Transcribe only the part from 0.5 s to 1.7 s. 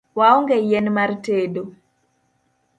yien mar tedo